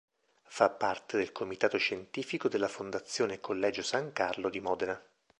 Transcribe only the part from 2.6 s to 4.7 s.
Fondazione Collegio San Carlo di